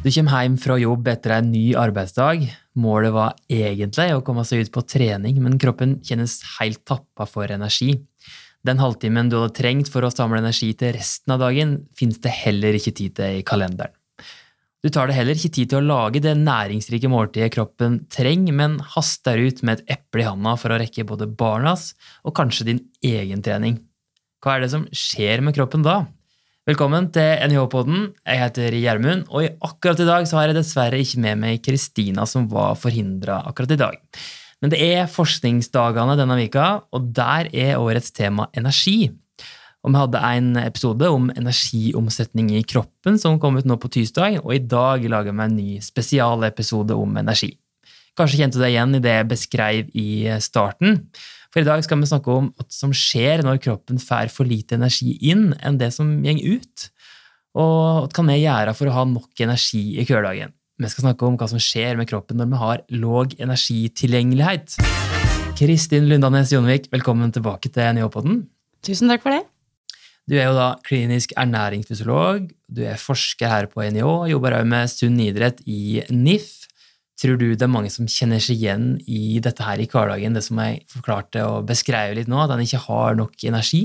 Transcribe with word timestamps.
Du 0.00 0.08
kommer 0.08 0.46
hjem 0.46 0.54
fra 0.56 0.78
jobb 0.80 1.08
etter 1.12 1.34
en 1.34 1.50
ny 1.52 1.74
arbeidsdag. 1.76 2.46
Målet 2.80 3.12
var 3.12 3.34
egentlig 3.52 4.06
å 4.16 4.22
komme 4.24 4.46
seg 4.48 4.64
ut 4.64 4.70
på 4.72 4.80
trening, 4.88 5.36
men 5.44 5.58
kroppen 5.60 5.98
kjennes 6.00 6.38
helt 6.56 6.80
tappa 6.88 7.26
for 7.28 7.52
energi. 7.52 7.98
Den 8.64 8.80
halvtimen 8.80 9.28
du 9.28 9.36
hadde 9.36 9.58
trengt 9.58 9.90
for 9.92 10.06
å 10.06 10.10
samle 10.12 10.40
energi 10.40 10.70
til 10.80 10.94
resten 10.96 11.34
av 11.34 11.42
dagen, 11.44 11.74
finnes 11.92 12.16
det 12.24 12.32
heller 12.32 12.78
ikke 12.78 12.94
tid 12.96 13.18
til 13.18 13.42
i 13.42 13.44
kalenderen. 13.44 13.92
Du 14.80 14.88
tar 14.88 15.10
det 15.10 15.18
heller 15.18 15.36
ikke 15.36 15.52
tid 15.58 15.68
til 15.68 15.82
å 15.82 15.88
lage 15.90 16.22
det 16.24 16.32
næringsrike 16.40 17.10
måltidet 17.12 17.50
kroppen 17.52 17.98
trenger, 18.08 18.56
men 18.56 18.78
haster 18.94 19.36
ut 19.36 19.60
med 19.60 19.82
et 19.82 19.98
eple 19.98 20.24
i 20.24 20.30
handa 20.30 20.54
for 20.56 20.72
å 20.72 20.80
rekke 20.80 21.04
både 21.04 21.28
barnas 21.28 21.90
og 22.24 22.38
kanskje 22.40 22.70
din 22.70 22.80
egen 23.04 23.44
trening. 23.44 23.76
Hva 24.40 24.56
er 24.56 24.64
det 24.64 24.72
som 24.72 24.88
skjer 24.96 25.44
med 25.44 25.60
kroppen 25.60 25.84
da? 25.84 26.06
Velkommen 26.70 27.08
til 27.10 27.40
NHH-podden. 27.50 28.02
Jeg 28.22 28.38
heter 28.38 28.74
Gjermund, 28.78 29.24
og 29.34 29.56
akkurat 29.66 29.98
i 29.98 30.04
dag 30.06 30.26
så 30.28 30.36
har 30.38 30.50
jeg 30.50 30.58
dessverre 30.60 31.00
ikke 31.02 31.18
med 31.24 31.40
meg 31.40 31.62
Kristina, 31.64 32.22
som 32.30 32.44
var 32.52 32.76
forhindra 32.78 33.40
akkurat 33.48 33.72
i 33.74 33.78
dag. 33.80 33.96
Men 34.62 34.70
det 34.70 34.78
er 34.84 35.10
forskningsdagene 35.10 36.14
denne 36.20 36.36
vika, 36.38 36.66
og 36.94 37.08
der 37.16 37.48
er 37.50 37.80
årets 37.80 38.14
tema 38.14 38.46
energi. 38.54 39.08
Og 39.82 39.90
vi 39.90 39.98
hadde 39.98 40.22
en 40.28 40.52
episode 40.62 41.10
om 41.10 41.26
energiomsetning 41.32 42.52
i 42.60 42.62
kroppen 42.62 43.18
som 43.18 43.40
kom 43.42 43.58
ut 43.58 43.66
nå 43.66 43.80
på 43.80 43.90
tirsdag, 43.96 44.38
og 44.44 44.54
i 44.54 44.62
dag 44.62 45.10
lager 45.10 45.34
vi 45.34 45.46
en 45.48 45.58
ny 45.58 45.68
spesialepisode 45.82 46.94
om 46.94 47.18
energi. 47.18 47.50
Kanskje 48.14 48.44
kjente 48.44 48.60
du 48.60 48.62
deg 48.62 48.76
igjen 48.76 48.94
i 48.94 49.02
det 49.02 49.16
jeg 49.16 49.30
beskrev 49.32 49.90
i 49.98 50.10
starten. 50.44 51.02
For 51.50 51.64
i 51.64 51.66
dag 51.66 51.82
skal 51.82 51.98
vi 51.98 52.06
snakke 52.06 52.30
om 52.30 52.52
hva 52.54 52.64
som 52.70 52.92
skjer 52.94 53.42
når 53.42 53.58
kroppen 53.64 53.98
får 53.98 54.30
for 54.30 54.46
lite 54.46 54.76
energi 54.78 55.16
inn 55.32 55.48
enn 55.58 55.80
det 55.80 55.88
som 55.96 56.12
går 56.22 56.38
ut. 56.46 56.84
Og 57.58 58.04
hva 58.04 58.10
kan 58.14 58.30
vi 58.30 58.36
gjøre 58.44 58.74
for 58.78 58.86
å 58.86 58.94
ha 58.94 59.02
nok 59.10 59.42
energi 59.42 59.98
i 59.98 60.04
hverdagen? 60.06 60.54
Vi 60.80 60.90
skal 60.92 61.08
snakke 61.08 61.26
om 61.26 61.34
hva 61.40 61.48
som 61.50 61.58
skjer 61.58 61.98
med 61.98 62.06
kroppen 62.08 62.38
når 62.38 62.52
vi 62.52 62.60
har 62.60 62.84
låg 63.02 63.34
energitilgjengelighet. 63.42 64.78
Kristin 65.58 66.06
Lundanes 66.08 66.54
Jonvik, 66.54 66.86
velkommen 66.94 67.34
tilbake 67.34 67.68
til 67.74 67.98
NIH-podden. 67.98 68.44
Tusen 68.86 69.10
takk 69.10 69.26
for 69.26 69.34
det. 69.34 69.42
Du 70.30 70.38
er 70.38 70.46
jo 70.46 70.54
da 70.54 70.70
klinisk 70.86 71.34
ernæringsfysiolog, 71.34 72.46
du 72.70 72.84
er 72.86 73.02
forsker 73.02 73.50
her 73.50 73.66
på 73.66 73.82
NIH, 73.82 74.30
jobber 74.30 74.60
også 74.60 74.70
med 74.70 74.94
sunn 74.94 75.18
idrett 75.26 75.58
i 75.66 75.98
NIF. 76.14 76.69
Tror 77.20 77.36
du 77.36 77.50
det 77.52 77.66
er 77.66 77.72
mange 77.72 77.90
som 77.92 78.08
kjenner 78.08 78.40
seg 78.40 78.62
igjen 78.62 78.94
i 79.04 79.40
dette 79.44 79.64
her 79.64 79.80
i 79.82 79.88
hverdagen, 79.90 80.36
det 80.36 80.44
som 80.46 80.60
jeg 80.62 80.80
forklarte 80.88 81.42
og 81.44 81.66
beskrev 81.68 82.14
litt 82.16 82.30
nå, 82.32 82.38
at 82.40 82.54
en 82.54 82.62
ikke 82.64 82.80
har 82.86 83.18
nok 83.18 83.44
energi? 83.44 83.82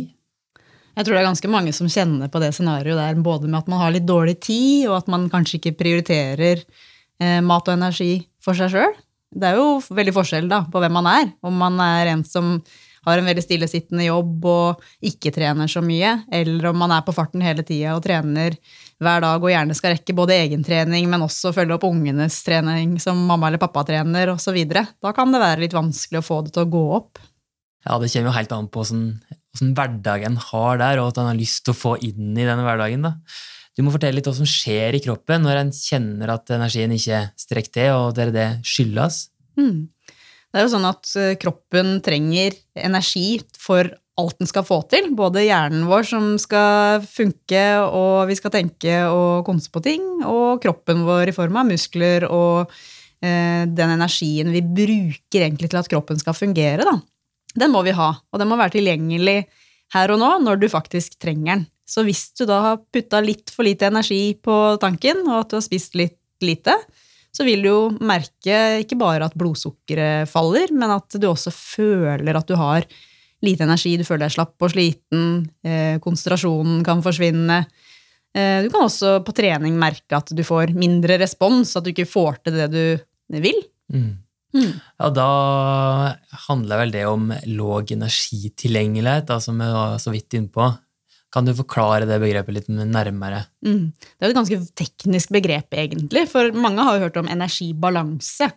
Jeg 0.95 1.03
tror 1.03 1.17
det 1.17 1.21
er 1.21 1.27
ganske 1.27 1.51
mange 1.51 1.73
som 1.75 1.89
kjenner 1.91 2.31
på 2.31 2.39
det 2.39 2.53
scenarioet 2.55 3.01
der, 3.01 3.17
både 3.19 3.49
med 3.49 3.59
at 3.59 3.71
man 3.71 3.81
har 3.81 3.91
litt 3.91 4.07
dårlig 4.07 4.37
tid, 4.45 4.85
og 4.87 5.01
at 5.01 5.11
man 5.11 5.27
kanskje 5.31 5.59
ikke 5.59 5.75
prioriterer 5.81 6.63
eh, 6.63 7.41
mat 7.43 7.67
og 7.67 7.75
energi 7.75 8.13
for 8.43 8.55
seg 8.55 8.71
sjøl. 8.71 8.95
Det 9.35 9.49
er 9.49 9.59
jo 9.59 9.81
veldig 9.83 10.13
forskjell 10.15 10.47
da, 10.47 10.61
på 10.71 10.79
hvem 10.79 10.95
man 10.95 11.09
er. 11.11 11.33
Om 11.43 11.59
man 11.59 11.81
er 11.83 12.13
en 12.13 12.23
som 12.23 12.61
har 13.05 13.21
en 13.21 13.29
veldig 13.29 13.43
stillesittende 13.45 14.07
jobb 14.07 14.47
og 14.49 14.83
ikke 15.05 15.33
trener 15.35 15.69
så 15.71 15.83
mye, 15.85 16.17
eller 16.33 16.71
om 16.71 16.81
man 16.83 16.93
er 16.95 17.05
på 17.05 17.15
farten 17.15 17.43
hele 17.45 17.65
tida 17.65 17.95
og 17.95 18.03
trener 18.05 18.57
hver 19.03 19.23
dag 19.23 19.43
og 19.43 19.51
gjerne 19.51 19.75
skal 19.77 19.95
rekke 19.95 20.15
både 20.15 20.37
egentrening, 20.39 21.07
men 21.11 21.25
også 21.25 21.53
følge 21.55 21.77
opp 21.77 21.87
ungenes 21.87 22.37
trening 22.45 22.97
som 23.03 23.19
mamma 23.29 23.49
eller 23.49 23.61
pappa 23.61 23.85
trener 23.87 24.31
osv. 24.33 24.59
Da 24.71 25.15
kan 25.15 25.33
det 25.33 25.43
være 25.43 25.65
litt 25.65 25.75
vanskelig 25.75 26.21
å 26.21 26.27
få 26.27 26.41
det 26.45 26.55
til 26.55 26.65
å 26.65 26.71
gå 26.77 26.85
opp. 26.99 27.23
Ja, 27.85 27.99
det 28.01 28.09
kommer 28.09 28.31
jo 28.31 28.37
helt 28.39 28.55
an 28.55 28.69
på 28.71 28.81
åssen 28.81 29.03
hverdagen 29.55 30.39
har 30.49 30.79
der, 30.81 31.01
og 31.01 31.11
at 31.11 31.19
han 31.21 31.29
har 31.29 31.37
lyst 31.37 31.63
til 31.65 31.75
å 31.75 31.77
få 31.77 31.97
inn 32.03 32.33
i 32.33 32.47
denne 32.47 32.65
hverdagen. 32.65 33.05
da. 33.05 33.15
Du 33.75 33.83
må 33.83 33.91
fortelle 33.91 34.17
litt 34.17 34.27
hva 34.27 34.35
som 34.35 34.47
skjer 34.47 34.95
i 34.95 35.03
kroppen 35.03 35.43
når 35.43 35.59
en 35.59 35.71
kjenner 35.75 36.31
at 36.31 36.51
energien 36.55 36.93
ikke 36.95 37.25
strekker 37.39 37.73
til, 37.75 37.91
og 37.99 38.15
det 38.15 38.29
er 38.29 38.33
det 38.35 38.49
skyldes. 38.67 39.25
Mm. 39.59 39.87
Det 40.55 40.61
er 40.61 40.69
jo 40.69 40.71
sånn 40.71 40.87
at 40.87 41.09
eh, 41.19 41.33
kroppen 41.35 41.97
trenger 41.99 42.53
energi 42.79 43.41
for 43.59 43.89
alt 44.15 44.37
den 44.39 44.47
skal 44.47 44.63
få 44.63 44.77
til. 44.87 45.09
Både 45.11 45.43
hjernen 45.43 45.83
vår 45.89 46.07
som 46.07 46.29
skal 46.39 47.03
funke, 47.03 47.63
og 47.83 48.29
vi 48.29 48.37
skal 48.39 48.53
tenke 48.53 49.01
og 49.11 49.43
konse 49.43 49.67
på 49.67 49.83
ting, 49.83 50.05
og 50.23 50.63
kroppen 50.63 51.03
vår 51.03 51.33
i 51.33 51.35
form 51.35 51.59
av 51.59 51.67
muskler 51.67 52.23
og 52.29 52.71
eh, 53.19 53.67
den 53.67 53.95
energien 53.97 54.55
vi 54.55 54.63
bruker 54.63 55.43
egentlig 55.43 55.73
til 55.73 55.81
at 55.81 55.91
kroppen 55.91 56.23
skal 56.23 56.37
fungere, 56.39 56.87
da. 56.87 56.95
Den 57.59 57.75
må 57.75 57.83
vi 57.83 57.91
ha, 57.95 58.13
og 58.15 58.39
den 58.39 58.47
må 58.47 58.55
være 58.55 58.77
tilgjengelig 58.77 59.41
her 59.91 60.11
og 60.15 60.23
nå 60.23 60.31
når 60.43 60.63
du 60.63 60.69
faktisk 60.71 61.19
trenger 61.19 61.57
den. 61.57 61.67
Så 61.83 62.07
hvis 62.07 62.29
du 62.39 62.47
da 62.47 62.61
har 62.63 62.79
putta 62.95 63.19
litt 63.19 63.51
for 63.51 63.67
lite 63.67 63.91
energi 63.91 64.37
på 64.39 64.55
tanken, 64.79 65.27
og 65.27 65.41
at 65.43 65.51
du 65.51 65.59
har 65.59 65.67
spist 65.67 65.99
litt 65.99 66.15
lite, 66.43 66.79
så 67.35 67.43
vil 67.43 67.65
du 67.65 67.69
jo 67.69 67.79
merke 67.99 68.59
ikke 68.83 68.97
bare 68.99 69.27
at 69.27 69.35
blodsukkeret 69.35 70.29
faller, 70.31 70.71
men 70.71 70.93
at 70.95 71.17
du 71.19 71.27
også 71.27 71.51
føler 71.51 72.37
at 72.39 72.47
du 72.47 72.55
har 72.59 72.87
lite 73.45 73.65
energi, 73.67 73.97
du 73.99 74.05
føler 74.07 74.25
deg 74.25 74.35
slapp 74.37 74.63
og 74.63 74.71
sliten, 74.71 75.25
eh, 75.67 75.97
konsentrasjonen 76.03 76.79
kan 76.87 77.03
forsvinne. 77.05 77.65
Eh, 78.35 78.63
du 78.63 78.69
kan 78.71 78.87
også 78.87 79.19
på 79.25 79.35
trening 79.35 79.75
merke 79.79 80.17
at 80.17 80.31
du 80.31 80.43
får 80.47 80.73
mindre 80.75 81.19
respons, 81.21 81.75
at 81.75 81.85
du 81.85 81.91
ikke 81.91 82.07
får 82.09 82.39
til 82.45 82.61
det 82.61 82.69
du 82.71 83.41
vil. 83.43 83.59
Mm. 83.93 84.13
Mm. 84.55 84.71
Ja, 85.01 85.09
da 85.11 85.29
handler 86.47 86.85
vel 86.85 86.95
det 86.95 87.03
om 87.09 87.27
låg 87.51 87.91
energitilgjengelighet, 87.91 89.27
da, 89.27 89.39
som 89.43 89.59
vi 89.59 89.67
var 89.75 89.97
så 89.99 90.13
vidt 90.15 90.37
innpå. 90.39 90.69
Kan 91.35 91.47
du 91.47 91.51
forklare 91.57 92.07
det 92.07 92.21
begrepet 92.23 92.55
litt 92.55 92.69
nærmere? 92.71 93.43
Mm. 93.65 93.89
Det 93.91 94.23
er 94.23 94.31
et 94.31 94.37
ganske 94.37 94.59
teknisk 94.79 95.33
begrep, 95.35 95.75
egentlig, 95.75 96.29
for 96.31 96.55
mange 96.55 96.85
har 96.87 96.95
jo 96.95 97.09
hørt 97.09 97.19
om 97.19 97.27
energibalanse. 97.31 98.47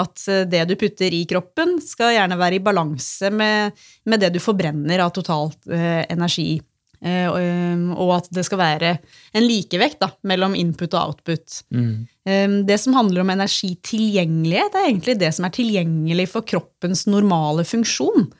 At 0.00 0.22
eh, 0.32 0.46
det 0.48 0.62
du 0.70 0.76
putter 0.80 1.12
i 1.12 1.26
kroppen, 1.28 1.76
skal 1.84 2.14
gjerne 2.16 2.38
være 2.40 2.58
i 2.58 2.62
balanse 2.64 3.28
med, 3.30 3.76
med 4.08 4.24
det 4.24 4.32
du 4.34 4.40
forbrenner 4.42 5.04
av 5.04 5.12
totalt 5.14 5.68
eh, 5.68 6.06
energi. 6.08 6.56
Eh, 7.04 7.28
og, 7.28 7.98
og, 7.98 8.12
at 8.16 8.30
det 8.32 8.46
skal 8.46 8.60
være 8.62 8.94
en 9.36 9.44
likevekt 9.44 10.00
da, 10.00 10.08
mellom 10.24 10.56
input 10.56 10.94
og 10.94 11.10
output. 11.10 11.60
Mm. 11.76 12.06
Eh, 12.24 12.56
det 12.64 12.78
som 12.80 12.96
handler 12.96 13.20
om 13.20 13.34
energitilgjengelighet, 13.34 14.78
er 14.78 14.88
egentlig 14.88 15.18
det 15.20 15.34
som 15.36 15.44
er 15.44 15.54
tilgjengelig 15.54 16.30
for 16.32 16.48
kroppens 16.48 17.04
normale 17.10 17.66
funksjon. 17.68 18.30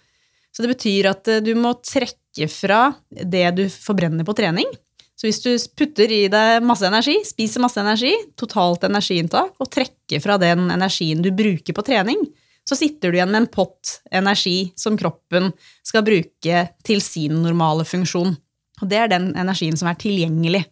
Så 0.55 0.63
det 0.63 0.71
betyr 0.77 1.11
at 1.11 1.29
eh, 1.31 1.43
du 1.43 1.53
må 1.59 1.75
trekke 1.83 2.49
fra 2.51 2.87
det 3.11 3.47
du 3.59 3.65
forbrenner 3.71 4.27
på 4.27 4.37
trening. 4.39 4.71
Så 5.15 5.29
hvis 5.29 5.43
du 5.45 5.51
putter 5.79 6.11
i 6.11 6.25
deg 6.31 6.65
masse 6.67 6.87
energi, 6.87 7.21
spiser 7.27 7.63
masse 7.63 7.79
energi, 7.81 8.13
totalt 8.39 8.87
energiinntak, 8.87 9.55
og 9.63 9.71
trekker 9.71 10.23
fra 10.23 10.39
den 10.43 10.67
energien 10.75 11.23
du 11.23 11.31
bruker 11.35 11.77
på 11.77 11.85
trening, 11.87 12.19
så 12.67 12.77
sitter 12.79 13.13
du 13.13 13.19
igjen 13.19 13.31
med 13.31 13.45
en 13.45 13.53
pott 13.53 13.99
energi 14.15 14.73
som 14.79 14.97
kroppen 14.99 15.53
skal 15.85 16.05
bruke 16.07 16.65
til 16.87 17.03
sin 17.05 17.43
normale 17.45 17.87
funksjon. 17.87 18.35
Og 18.83 18.91
det 18.91 18.99
er 18.99 19.13
den 19.13 19.31
energien 19.39 19.77
som 19.79 19.91
er 19.91 19.99
tilgjengelig. 20.01 20.65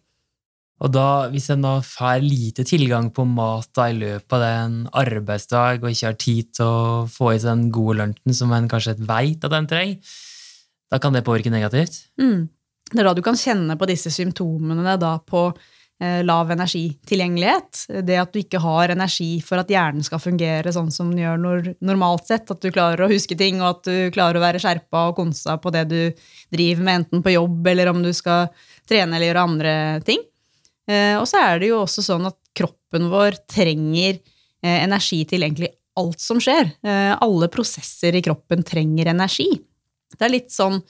Og 0.82 0.90
da, 0.90 1.28
hvis 1.30 1.46
en 1.54 1.62
da 1.62 1.76
får 1.84 2.24
lite 2.24 2.64
tilgang 2.66 3.12
på 3.14 3.26
mat 3.28 3.68
da, 3.76 3.86
i 3.90 3.98
løpet 3.98 4.34
av 4.34 4.46
en 4.46 4.78
arbeidsdag, 5.02 5.82
og 5.82 5.92
ikke 5.92 6.08
har 6.08 6.18
tid 6.18 6.48
til 6.58 6.66
å 6.66 7.04
få 7.10 7.34
i 7.34 7.38
seg 7.38 7.52
den 7.52 7.68
gode 7.74 8.00
lunsjen 8.00 8.38
som 8.40 8.54
en 8.56 8.70
kanskje 8.70 8.96
vet 8.98 9.46
at 9.46 9.54
en 9.58 9.68
trenger, 9.70 10.16
da 10.92 10.98
kan 11.00 11.14
det 11.14 11.24
påvirke 11.24 11.52
negativt? 11.52 12.02
Mm. 12.20 12.50
Det 12.92 13.00
er 13.00 13.08
da 13.08 13.14
du 13.16 13.22
kan 13.24 13.38
kjenne 13.38 13.78
på 13.80 13.88
disse 13.88 14.10
symptomene 14.12 14.98
da 15.00 15.14
på 15.24 15.46
eh, 16.02 16.20
lav 16.26 16.50
energitilgjengelighet. 16.52 17.84
Det 18.04 18.18
at 18.20 18.34
du 18.34 18.42
ikke 18.42 18.60
har 18.60 18.92
energi 18.92 19.30
for 19.44 19.62
at 19.62 19.70
hjernen 19.72 20.04
skal 20.04 20.20
fungere 20.20 20.74
sånn 20.74 20.90
som 20.92 21.14
den 21.14 21.22
gjør 21.22 21.40
nor 21.40 21.70
normalt 21.80 22.28
sett. 22.28 22.50
At 22.52 22.60
du 22.60 22.68
klarer 22.74 23.06
å 23.06 23.12
huske 23.12 23.38
ting, 23.38 23.62
og 23.62 23.68
at 23.70 23.88
du 23.88 24.12
klarer 24.12 24.40
å 24.40 24.44
være 24.44 24.60
skjerpa 24.60 25.06
og 25.08 25.16
konsa 25.22 25.56
på 25.62 25.72
det 25.72 25.86
du 25.94 26.00
driver 26.52 26.84
med, 26.84 27.00
enten 27.00 27.24
på 27.24 27.36
jobb 27.38 27.72
eller 27.72 27.94
om 27.94 28.04
du 28.04 28.12
skal 28.16 28.50
trene 28.90 29.16
eller 29.16 29.30
gjøre 29.30 29.48
andre 29.48 29.74
ting. 30.04 30.26
Eh, 30.90 31.14
og 31.18 31.26
så 31.30 31.42
er 31.42 31.62
det 31.62 31.70
jo 31.70 31.82
også 31.84 32.04
sånn 32.04 32.26
at 32.30 32.38
kroppen 32.56 33.08
vår 33.12 33.38
trenger 33.50 34.18
eh, 34.18 34.82
energi 34.82 35.22
til 35.28 35.46
egentlig 35.46 35.72
alt 35.98 36.22
som 36.22 36.40
skjer. 36.42 36.72
Eh, 36.82 37.12
alle 37.14 37.48
prosesser 37.52 38.16
i 38.18 38.24
kroppen 38.24 38.64
trenger 38.66 39.12
energi. 39.12 39.50
Det 40.12 40.26
er 40.26 40.34
litt 40.34 40.52
sånn 40.52 40.80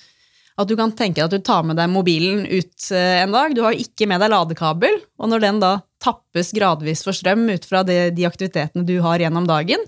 at 0.60 0.68
du 0.68 0.74
kan 0.76 0.92
tenke 0.94 1.24
at 1.24 1.32
du 1.32 1.40
tar 1.40 1.64
med 1.64 1.78
deg 1.80 1.88
mobilen 1.88 2.44
ut 2.44 2.90
en 2.92 3.32
dag. 3.32 3.54
Du 3.56 3.62
har 3.64 3.76
ikke 3.78 4.06
med 4.10 4.20
deg 4.20 4.34
ladekabel, 4.34 4.98
og 5.16 5.30
når 5.32 5.44
den 5.46 5.62
da 5.62 5.72
tappes 6.02 6.50
gradvis 6.52 7.04
for 7.06 7.16
strøm 7.16 7.46
ut 7.48 7.64
fra 7.64 7.80
det, 7.86 8.12
de 8.18 8.26
aktivitetene 8.28 8.84
du 8.84 8.98
har 9.04 9.22
gjennom 9.22 9.46
dagen, 9.48 9.80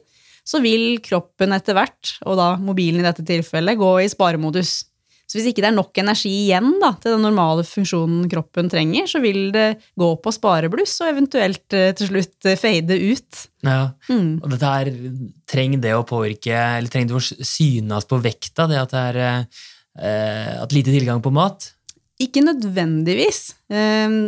så 0.44 0.60
vil 0.64 1.02
kroppen 1.04 1.52
etter 1.56 1.76
hvert, 1.76 2.14
og 2.24 2.38
da 2.40 2.48
mobilen 2.60 3.02
i 3.02 3.06
dette 3.06 3.24
tilfellet, 3.26 3.80
gå 3.80 3.92
i 4.04 4.08
sparemodus. 4.12 4.76
Så 5.24 5.38
hvis 5.38 5.48
ikke 5.50 5.62
det 5.64 5.70
er 5.70 5.76
nok 5.76 5.98
energi 6.02 6.30
igjen 6.44 6.74
da, 6.82 6.90
til 7.00 7.14
den 7.14 7.24
normale 7.24 7.64
funksjonen 7.64 8.26
kroppen 8.30 8.68
trenger, 8.72 9.06
så 9.08 9.22
vil 9.24 9.48
det 9.54 9.68
gå 9.98 10.10
på 10.20 10.32
sparebluss 10.36 10.98
og 11.00 11.12
eventuelt 11.14 11.76
eh, 11.76 11.92
til 11.96 12.10
slutt 12.10 12.48
eh, 12.50 12.58
fade 12.60 12.98
ut. 13.00 13.44
Ja, 13.64 13.86
mm. 14.10 14.42
Og 14.44 14.50
dette 14.52 14.74
her 14.74 14.90
trenger 15.48 15.80
det 15.86 15.94
å 15.96 16.04
påvirke, 16.08 16.52
eller 16.52 16.92
trenger 16.92 17.14
det 17.14 17.22
å 17.22 17.46
synes 17.54 18.10
på 18.10 18.20
vekta, 18.24 18.68
det 18.68 18.82
at 18.82 18.92
det 18.92 19.06
er 19.14 19.22
eh, 19.24 20.52
at 20.60 20.76
lite 20.76 20.92
tilgang 20.92 21.24
på 21.24 21.32
mat? 21.34 21.70
Ikke 22.20 22.44
nødvendigvis. 22.44 23.40
Eh, 23.72 24.20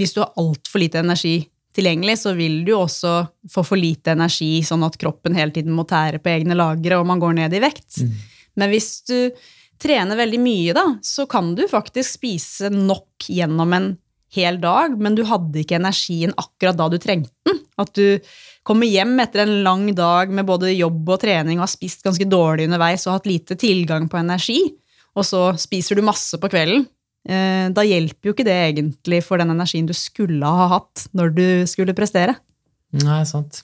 hvis 0.00 0.16
du 0.16 0.24
har 0.24 0.32
altfor 0.40 0.80
lite 0.82 1.04
energi 1.04 1.42
tilgjengelig, 1.76 2.16
så 2.24 2.32
vil 2.34 2.62
du 2.66 2.72
også 2.74 3.12
få 3.52 3.62
for 3.66 3.78
lite 3.78 4.16
energi, 4.16 4.64
sånn 4.66 4.82
at 4.86 4.96
kroppen 4.98 5.36
hele 5.38 5.54
tiden 5.54 5.76
må 5.76 5.84
tære 5.88 6.22
på 6.24 6.32
egne 6.32 6.56
lagre, 6.58 6.98
og 6.98 7.06
man 7.08 7.20
går 7.22 7.36
ned 7.38 7.54
i 7.54 7.62
vekt. 7.62 8.00
Mm. 8.02 8.18
Men 8.58 8.72
hvis 8.72 8.90
du 9.06 9.18
trener 9.82 10.18
veldig 10.18 10.40
mye, 10.42 10.74
da, 10.76 10.84
så 11.04 11.26
kan 11.30 11.54
du 11.58 11.64
faktisk 11.70 12.18
spise 12.18 12.70
nok 12.74 13.28
gjennom 13.30 13.74
en 13.76 13.88
hel 14.34 14.58
dag, 14.60 14.96
men 15.00 15.16
du 15.16 15.24
hadde 15.28 15.62
ikke 15.62 15.78
energien 15.78 16.34
akkurat 16.36 16.76
da 16.76 16.88
du 16.92 16.98
trengte 17.00 17.32
den. 17.48 17.62
At 17.78 17.94
du 17.96 18.18
kommer 18.66 18.90
hjem 18.90 19.14
etter 19.22 19.44
en 19.44 19.54
lang 19.64 19.86
dag 19.96 20.32
med 20.34 20.48
både 20.48 20.74
jobb 20.74 21.14
og 21.14 21.22
trening 21.22 21.60
og 21.60 21.68
har 21.68 21.72
spist 21.72 22.02
ganske 22.04 22.26
dårlig 22.28 22.66
underveis 22.68 23.06
og 23.06 23.16
hatt 23.16 23.30
lite 23.30 23.56
tilgang 23.60 24.10
på 24.10 24.20
energi, 24.20 24.60
og 25.16 25.24
så 25.26 25.42
spiser 25.58 25.98
du 25.98 26.04
masse 26.06 26.38
på 26.38 26.50
kvelden. 26.52 26.84
Eh, 27.28 27.68
da 27.74 27.84
hjelper 27.84 28.30
jo 28.30 28.34
ikke 28.34 28.46
det 28.46 28.58
egentlig 28.68 29.22
for 29.26 29.40
den 29.40 29.52
energien 29.54 29.88
du 29.88 29.94
skulle 29.96 30.46
ha 30.46 30.68
hatt 30.74 31.08
når 31.16 31.32
du 31.34 31.48
skulle 31.70 31.96
prestere. 31.96 32.36
Nei, 32.98 33.22
sant. 33.28 33.62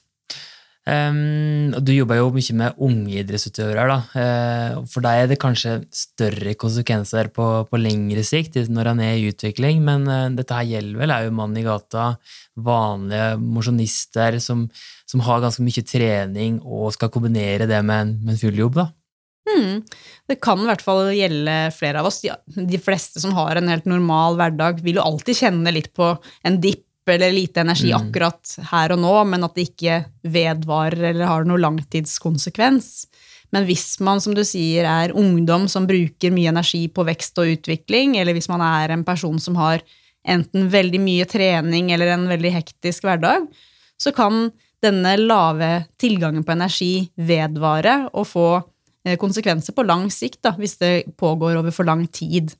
Um, 0.84 1.72
du 1.80 1.94
jobber 1.94 2.18
jo 2.18 2.26
mye 2.34 2.54
med 2.58 2.80
unge 2.84 3.14
idrettsutøvere. 3.22 3.84
Da. 3.88 3.98
Uh, 4.12 4.82
for 4.90 5.04
deg 5.04 5.22
er 5.22 5.30
det 5.30 5.40
kanskje 5.40 5.78
større 5.96 6.52
konsekvenser 6.60 7.30
på, 7.32 7.46
på 7.70 7.80
lengre 7.80 8.24
sikt 8.26 8.58
når 8.68 8.90
han 8.92 9.00
er 9.04 9.14
i 9.16 9.30
utvikling, 9.32 9.80
men 9.86 10.04
uh, 10.10 10.28
dette 10.36 10.58
her 10.58 10.68
gjelder 10.74 11.00
vel 11.00 11.14
er 11.14 11.28
jo 11.28 11.36
mann 11.40 11.56
i 11.56 11.64
gata, 11.64 12.10
vanlige 12.54 13.32
mosjonister 13.40 14.36
som, 14.44 14.66
som, 15.08 15.24
har 15.24 15.40
ganske 15.46 15.64
mye 15.64 15.86
trening 15.88 16.60
og 16.60 16.92
skal 16.96 17.12
kombinere 17.14 17.70
det 17.70 17.80
med 17.80 18.04
en, 18.04 18.14
med 18.20 18.36
en 18.36 18.42
full 18.44 18.60
jobb. 18.60 18.82
da. 18.82 18.90
Hmm. 19.44 19.80
Det 20.28 20.40
kan 20.44 20.60
i 20.60 20.68
hvert 20.68 20.84
fall 20.84 21.06
gjelde 21.16 21.54
flere 21.76 22.00
av 22.00 22.08
oss. 22.08 22.22
De, 22.24 22.32
de 22.68 22.80
fleste 22.80 23.20
som 23.24 23.32
har 23.36 23.56
en 23.56 23.72
helt 23.72 23.88
normal 23.88 24.36
hverdag, 24.40 24.84
vil 24.84 25.00
jo 25.00 25.04
alltid 25.04 25.40
kjenne 25.46 25.72
litt 25.72 25.94
på 25.96 26.12
en 26.44 26.60
dipp 26.60 26.84
eller 27.12 27.32
lite 27.32 27.60
energi 27.60 27.92
Mm. 27.92 28.00
akkurat 28.00 28.56
her 28.70 28.92
og 28.92 28.98
nå, 28.98 29.14
men 29.28 29.44
at 29.44 29.54
det 29.54 29.68
ikke 29.68 30.04
vedvarer 30.24 31.10
eller 31.10 31.26
har 31.26 31.44
noen 31.44 31.60
langtidskonsekvens. 31.60 33.06
Men 33.52 33.66
hvis 33.68 34.00
man, 34.00 34.20
som 34.20 34.34
du 34.34 34.42
sier, 34.42 34.84
er 34.84 35.14
ungdom 35.14 35.68
som 35.68 35.86
bruker 35.86 36.32
mye 36.34 36.50
energi 36.50 36.88
på 36.88 37.04
vekst 37.06 37.38
og 37.38 37.52
utvikling, 37.58 38.16
eller 38.18 38.34
hvis 38.34 38.48
man 38.50 38.60
er 38.60 38.90
en 38.90 39.04
person 39.04 39.38
som 39.38 39.54
har 39.56 39.82
enten 40.26 40.70
veldig 40.72 41.00
mye 41.00 41.24
trening 41.28 41.92
eller 41.92 42.14
en 42.14 42.26
veldig 42.28 42.50
hektisk 42.50 43.04
hverdag, 43.04 43.46
så 44.00 44.10
kan 44.16 44.50
denne 44.82 45.16
lave 45.20 45.84
tilgangen 46.00 46.44
på 46.44 46.52
energi 46.52 47.08
vedvare 47.16 48.08
og 48.12 48.26
få 48.26 48.48
eh, 49.06 49.16
konsekvenser 49.20 49.72
på 49.76 49.84
lang 49.86 50.10
sikt, 50.10 50.42
da, 50.42 50.54
hvis 50.58 50.78
det 50.80 51.16
pågår 51.16 51.60
over 51.60 51.70
for 51.70 51.84
lang 51.84 52.06
tid. 52.08 52.56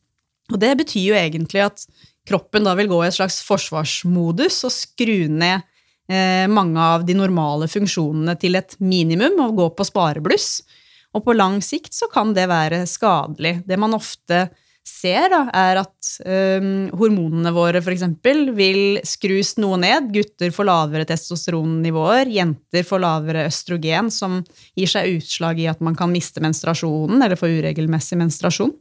Og 0.53 0.61
det 0.61 0.77
betyr 0.79 1.09
jo 1.09 1.15
egentlig 1.19 1.65
at 1.65 1.87
kroppen 2.29 2.67
da 2.67 2.75
vil 2.79 2.91
gå 2.91 3.03
i 3.03 3.09
et 3.09 3.17
slags 3.17 3.41
forsvarsmodus 3.47 4.63
og 4.67 4.73
skru 4.73 5.27
ned 5.29 5.61
eh, 6.09 6.47
mange 6.51 6.81
av 6.81 7.05
de 7.07 7.17
normale 7.19 7.69
funksjonene 7.71 8.37
til 8.41 8.59
et 8.61 8.77
minimum 8.81 9.41
og 9.45 9.61
gå 9.61 9.71
på 9.79 9.89
sparebluss. 9.89 10.59
Og 11.15 11.23
på 11.27 11.37
lang 11.37 11.61
sikt 11.63 11.95
så 11.95 12.09
kan 12.11 12.35
det 12.35 12.49
være 12.51 12.85
skadelig. 12.91 13.61
Det 13.69 13.79
man 13.79 13.95
ofte 13.95 14.49
ser, 14.85 15.31
da, 15.33 15.47
er 15.57 15.81
at 15.81 16.09
eh, 16.29 16.65
hormonene 16.93 17.53
våre 17.57 17.81
f.eks. 17.81 18.05
vil 18.57 19.01
skrus 19.07 19.55
noe 19.63 19.79
ned. 19.81 20.11
Gutter 20.13 20.53
får 20.53 20.69
lavere 20.69 21.09
testosteronnivåer, 21.09 22.33
jenter 22.35 22.85
får 22.87 23.05
lavere 23.05 23.47
østrogen, 23.49 24.11
som 24.13 24.43
gir 24.77 24.91
seg 24.91 25.17
utslag 25.17 25.63
i 25.63 25.71
at 25.73 25.81
man 25.85 25.97
kan 25.97 26.13
miste 26.13 26.43
menstruasjonen 26.45 27.25
eller 27.25 27.41
få 27.41 27.53
uregelmessig 27.57 28.21
menstruasjon. 28.21 28.75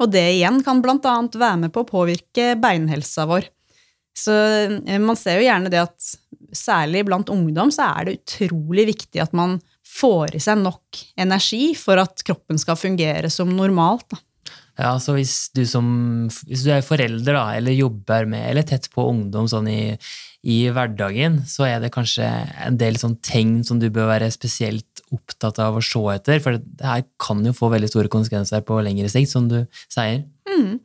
Og 0.00 0.10
det 0.12 0.26
igjen 0.36 0.62
kan 0.64 0.80
bl.a. 0.82 0.98
være 1.28 1.56
med 1.66 1.72
på 1.74 1.84
å 1.84 1.88
påvirke 1.88 2.54
beinhelsa 2.60 3.26
vår. 3.28 3.48
Så 4.16 4.34
eh, 4.34 5.00
man 5.00 5.18
ser 5.18 5.40
jo 5.40 5.46
gjerne 5.46 5.72
det 5.72 5.82
at 5.82 6.12
særlig 6.56 7.04
blant 7.06 7.30
ungdom 7.30 7.70
så 7.74 7.92
er 7.98 8.08
det 8.08 8.16
utrolig 8.20 8.88
viktig 8.94 9.22
at 9.22 9.36
man 9.36 9.58
får 9.90 10.36
i 10.38 10.42
seg 10.42 10.60
nok 10.62 11.00
energi 11.20 11.72
for 11.78 12.00
at 12.00 12.22
kroppen 12.26 12.58
skal 12.60 12.78
fungere 12.78 13.30
som 13.32 13.52
normalt. 13.54 14.08
Da. 14.10 14.20
Ja, 14.80 14.94
så 15.02 15.12
hvis 15.12 15.50
du, 15.52 15.60
som, 15.68 15.86
hvis 16.48 16.64
du 16.64 16.70
er 16.72 16.84
forelder 16.84 17.36
da, 17.36 17.44
eller 17.58 17.76
jobber 17.76 18.28
med, 18.30 18.46
eller 18.48 18.64
tett 18.64 18.88
på 18.94 19.04
ungdom 19.10 19.48
sånn 19.50 19.68
i, 19.68 19.82
i 20.40 20.62
hverdagen, 20.72 21.42
så 21.48 21.66
er 21.68 21.82
det 21.82 21.92
kanskje 21.92 22.24
en 22.64 22.78
del 22.80 22.96
sånn 23.00 23.18
tegn 23.24 23.58
som 23.66 23.80
du 23.82 23.90
bør 23.92 24.08
være 24.14 24.30
spesielt 24.32 25.02
opptatt 25.12 25.60
av 25.60 25.76
å 25.76 25.84
se 25.84 26.00
etter, 26.14 26.40
for 26.40 26.56
det 26.56 26.86
her 26.86 27.04
kan 27.20 27.44
jo 27.44 27.52
få 27.56 27.68
veldig 27.74 27.90
store 27.92 28.12
konsekvenser 28.12 28.64
på 28.64 28.80
lengre 28.86 29.10
sikt, 29.12 29.32
som 29.34 29.50
du 29.50 29.58
sier. 29.90 30.24
Mm. 30.48 30.80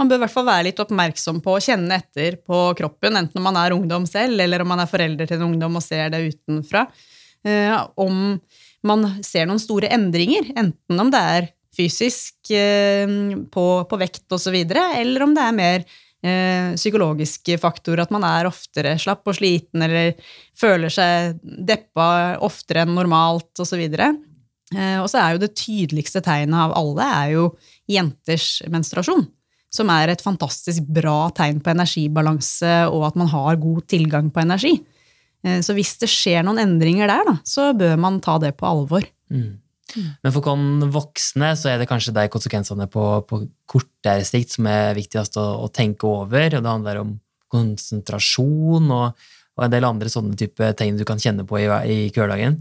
Man 0.00 0.08
bør 0.08 0.20
i 0.20 0.22
hvert 0.22 0.32
fall 0.32 0.46
være 0.48 0.68
litt 0.70 0.80
oppmerksom 0.80 1.42
på 1.44 1.56
å 1.56 1.62
kjenne 1.64 1.98
etter 1.98 2.38
på 2.40 2.64
kroppen, 2.78 3.18
enten 3.18 3.40
om 3.40 3.48
man 3.50 3.58
er 3.60 3.74
ungdom 3.74 4.06
selv, 4.08 4.38
eller 4.40 4.62
om 4.62 4.70
man 4.72 4.84
er 4.84 4.88
forelder 4.88 5.28
til 5.28 5.40
en 5.40 5.50
ungdom 5.50 5.80
og 5.80 5.84
ser 5.84 6.12
det 6.14 6.22
utenfra. 6.30 6.86
Eh, 7.44 7.74
om 8.00 8.38
man 8.86 9.08
ser 9.26 9.48
noen 9.48 9.60
store 9.60 9.90
endringer, 9.92 10.52
enten 10.54 11.02
om 11.02 11.10
det 11.12 11.20
er 11.34 11.50
fysisk 11.80 12.52
eh, 12.54 13.08
på, 13.52 13.66
på 13.88 13.98
vekt 14.00 14.36
osv., 14.36 14.56
eller 14.60 15.24
om 15.24 15.34
det 15.36 15.44
er 15.44 15.56
mer 15.56 15.84
eh, 16.24 16.76
psykologiske 16.76 17.58
faktorer, 17.62 18.04
at 18.04 18.14
man 18.14 18.26
er 18.26 18.50
oftere 18.50 18.96
slapp 19.00 19.28
og 19.30 19.38
sliten 19.38 19.84
eller 19.86 20.14
føler 20.58 20.92
seg 20.92 21.40
deppa 21.42 22.36
oftere 22.44 22.84
enn 22.84 22.96
normalt 22.96 23.62
osv. 23.62 23.80
Eh, 23.80 24.98
og 25.00 25.08
så 25.10 25.22
er 25.22 25.34
jo 25.34 25.42
det 25.44 25.54
tydeligste 25.58 26.22
tegnet 26.24 26.68
av 26.68 26.76
alle 26.78 27.10
er 27.24 27.34
jo 27.38 27.50
jenters 27.90 28.60
menstruasjon. 28.70 29.26
Som 29.70 29.90
er 29.94 30.10
et 30.10 30.22
fantastisk 30.22 30.88
bra 30.90 31.28
tegn 31.30 31.60
på 31.62 31.70
energibalanse 31.70 32.88
og 32.90 33.04
at 33.06 33.18
man 33.20 33.28
har 33.30 33.60
god 33.62 33.84
tilgang 33.86 34.32
på 34.34 34.42
energi. 34.42 34.72
Så 35.62 35.76
hvis 35.76 35.92
det 36.02 36.08
skjer 36.10 36.42
noen 36.42 36.58
endringer 36.58 37.06
der, 37.06 37.22
da, 37.28 37.36
så 37.46 37.68
bør 37.78 37.94
man 38.02 38.18
ta 38.20 38.34
det 38.42 38.50
på 38.58 38.66
alvor. 38.66 39.06
Mm. 39.30 39.60
Men 39.96 40.34
for 40.34 40.52
oss 40.52 40.94
voksne 40.94 41.50
så 41.58 41.72
er 41.72 41.80
det 41.80 41.88
kanskje 41.90 42.14
de 42.16 42.26
konsekvensene 42.32 42.86
på, 42.90 43.04
på 43.26 43.42
kortere 43.70 44.24
sikt 44.26 44.56
som 44.56 44.68
er 44.70 44.94
viktigst 44.98 45.38
å, 45.40 45.46
å, 45.64 45.68
tenke 45.74 46.08
over. 46.08 46.56
og 46.56 46.64
Det 46.64 46.74
handler 46.74 47.02
om 47.02 47.14
konsentrasjon 47.50 48.90
og, 48.94 49.28
og 49.58 49.66
en 49.66 49.72
del 49.72 49.86
andre 49.88 50.12
sånne 50.12 50.38
type 50.38 50.72
tegn 50.78 51.00
du 51.00 51.06
kan 51.08 51.20
kjenne 51.20 51.46
på 51.48 51.60
i, 51.62 51.68
i 51.90 52.00
hverdagen. 52.14 52.60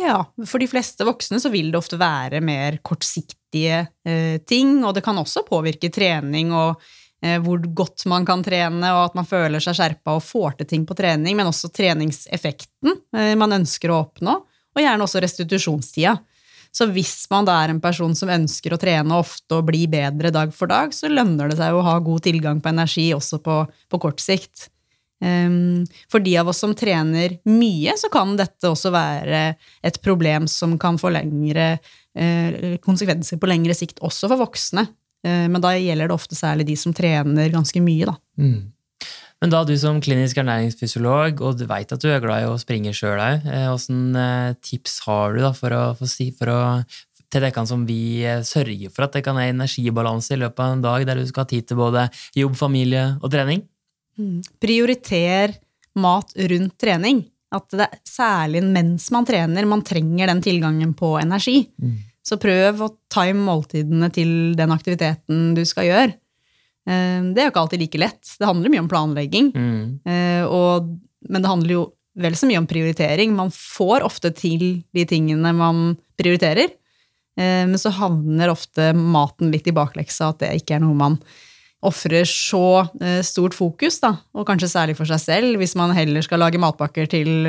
Ja, 0.00 0.22
for 0.48 0.62
de 0.62 0.68
fleste 0.70 1.04
voksne 1.06 1.38
så 1.42 1.50
vil 1.52 1.70
det 1.72 1.78
ofte 1.78 1.98
være 2.00 2.40
mer 2.44 2.78
kortsiktige 2.84 3.84
eh, 4.08 4.38
ting, 4.48 4.80
og 4.86 4.96
det 4.96 5.04
kan 5.04 5.18
også 5.20 5.44
påvirke 5.46 5.92
trening 5.92 6.50
og 6.56 6.80
eh, 7.22 7.38
hvor 7.42 7.60
godt 7.62 8.06
man 8.10 8.26
kan 8.26 8.42
trene, 8.44 8.94
og 8.96 9.10
at 9.10 9.18
man 9.18 9.28
føler 9.28 9.62
seg 9.62 9.76
skjerpa 9.78 10.16
og 10.16 10.24
får 10.24 10.58
til 10.60 10.70
ting 10.72 10.88
på 10.88 10.96
trening, 10.98 11.36
men 11.38 11.50
også 11.50 11.70
treningseffekten 11.74 12.96
eh, 13.14 13.34
man 13.38 13.58
ønsker 13.60 13.92
å 13.92 14.00
oppnå, 14.06 14.38
og 14.72 14.80
gjerne 14.80 15.06
også 15.06 15.22
restitusjonstida. 15.22 16.16
Så 16.72 16.88
hvis 16.88 17.26
man 17.30 17.44
da 17.44 17.58
er 17.60 17.72
en 17.72 17.82
person 17.84 18.14
som 18.16 18.32
ønsker 18.32 18.72
å 18.72 18.80
trene 18.80 19.18
ofte 19.20 19.58
og 19.58 19.66
bli 19.68 19.84
bedre 19.92 20.32
dag 20.32 20.54
for 20.56 20.72
dag, 20.72 20.94
så 20.96 21.10
lønner 21.12 21.50
det 21.52 21.58
seg 21.60 21.76
å 21.76 21.84
ha 21.84 21.98
god 22.00 22.24
tilgang 22.24 22.62
på 22.64 22.72
energi 22.72 23.10
også 23.12 23.42
på, 23.44 23.58
på 23.92 24.00
kort 24.00 24.22
sikt. 24.24 24.70
Um, 25.22 25.84
for 26.10 26.24
de 26.24 26.32
av 26.40 26.48
oss 26.50 26.58
som 26.64 26.72
trener 26.74 27.36
mye, 27.46 27.94
så 28.00 28.08
kan 28.10 28.34
dette 28.40 28.66
også 28.72 28.90
være 28.90 29.42
et 29.84 30.00
problem 30.02 30.48
som 30.50 30.74
kan 30.82 30.98
få 30.98 31.12
lengre 31.14 31.76
uh, 31.78 32.78
konsekvenser 32.82 33.38
på 33.38 33.50
lengre 33.52 33.76
sikt, 33.78 34.00
også 34.02 34.32
for 34.32 34.42
voksne. 34.42 34.88
Uh, 35.22 35.46
men 35.52 35.60
da 35.62 35.76
gjelder 35.76 36.10
det 36.10 36.16
ofte 36.16 36.38
særlig 36.38 36.66
de 36.72 36.78
som 36.80 36.96
trener 36.96 37.52
ganske 37.52 37.84
mye, 37.84 38.08
da. 38.10 38.16
Mm. 38.40 38.72
Men 39.42 39.50
da 39.50 39.64
du 39.66 39.72
som 39.78 39.98
klinisk 40.02 40.38
ernæringsfysiolog, 40.38 41.40
og 41.42 41.56
du 41.58 41.64
veit 41.66 41.90
at 41.90 42.02
du 42.02 42.06
er 42.12 42.22
glad 42.22 42.44
i 42.44 42.50
å 42.50 42.58
springe 42.62 42.92
sjøl 42.94 43.18
òg, 43.18 43.48
åssen 43.72 44.14
tips 44.62 45.00
har 45.08 45.34
du 45.34 45.42
da 45.42 45.50
for 45.56 45.74
å, 45.74 45.80
for, 45.98 46.06
for 46.38 46.52
å 46.52 46.60
til 47.32 47.46
dere 47.46 47.64
som 47.68 47.84
vi 47.88 48.22
sørger 48.44 48.92
for 48.92 49.06
at 49.06 49.16
det 49.16 49.24
kan 49.26 49.38
være 49.38 49.54
energibalanse 49.54 50.36
i 50.36 50.40
løpet 50.42 50.62
av 50.62 50.76
en 50.76 50.84
dag 50.84 51.06
der 51.08 51.20
du 51.20 51.26
skal 51.28 51.46
ha 51.46 51.50
tid 51.50 51.68
til 51.68 51.80
både 51.80 52.06
jobb, 52.36 52.56
familie 52.58 53.06
og 53.20 53.32
trening? 53.32 53.64
Mm. 54.20 54.40
Prioriter 54.60 55.54
mat 55.98 56.34
rundt 56.52 56.76
trening. 56.80 57.24
At 57.52 57.68
det 57.72 57.84
er 57.84 58.00
særlig 58.08 58.62
mens 58.64 59.10
man 59.12 59.26
trener, 59.28 59.68
man 59.68 59.84
trenger 59.84 60.30
den 60.30 60.40
tilgangen 60.44 60.94
på 60.96 61.14
energi. 61.20 61.66
Mm. 61.82 61.98
Så 62.24 62.38
prøv 62.40 62.84
å 62.84 62.92
time 63.12 63.42
måltidene 63.44 64.08
til 64.14 64.52
den 64.56 64.72
aktiviteten 64.72 65.50
du 65.56 65.64
skal 65.68 65.88
gjøre. 65.88 66.14
Det 66.86 67.38
er 67.38 67.46
jo 67.46 67.52
ikke 67.52 67.62
alltid 67.62 67.82
like 67.84 68.00
lett. 68.02 68.34
Det 68.40 68.48
handler 68.48 68.72
mye 68.72 68.82
om 68.82 68.88
planlegging. 68.90 69.50
Mm. 69.54 69.82
Og, 70.50 70.88
men 71.30 71.44
det 71.44 71.50
handler 71.50 71.76
jo 71.76 71.84
vel 72.18 72.34
så 72.36 72.48
mye 72.48 72.58
om 72.58 72.66
prioritering. 72.68 73.36
Man 73.36 73.52
får 73.54 74.02
ofte 74.04 74.32
til 74.34 74.82
de 74.92 75.04
tingene 75.08 75.52
man 75.56 75.94
prioriterer, 76.20 76.74
men 77.38 77.78
så 77.80 77.92
havner 77.96 78.50
ofte 78.52 78.90
maten 78.98 79.54
litt 79.54 79.70
i 79.70 79.74
bakleksa, 79.76 80.32
at 80.34 80.42
det 80.42 80.50
ikke 80.58 80.76
er 80.76 80.82
noe 80.84 80.98
man 80.98 81.16
ofrer 81.82 82.26
så 82.28 82.84
stort 83.26 83.56
fokus, 83.58 83.96
da, 84.02 84.12
og 84.36 84.44
kanskje 84.46 84.68
særlig 84.70 84.94
for 84.98 85.08
seg 85.08 85.22
selv. 85.22 85.56
Hvis 85.62 85.72
man 85.78 85.94
heller 85.96 86.22
skal 86.22 86.42
lage 86.42 86.60
matpakker 86.62 87.08
til 87.10 87.46